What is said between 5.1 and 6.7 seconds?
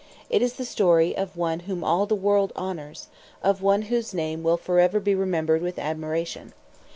remembered with admiration.